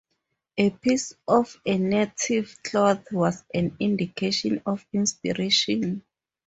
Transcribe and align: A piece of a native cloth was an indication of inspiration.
A 0.57 0.69
piece 0.71 1.13
of 1.27 1.61
a 1.63 1.77
native 1.77 2.57
cloth 2.63 3.11
was 3.11 3.43
an 3.53 3.77
indication 3.79 4.59
of 4.65 4.83
inspiration. 4.93 6.01